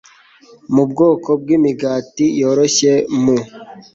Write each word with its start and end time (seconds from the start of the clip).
mu 0.73 0.83
bwoko 0.91 1.29
bwimigati 1.41 2.25
yoroshye 2.41 2.93
mu 3.23 3.35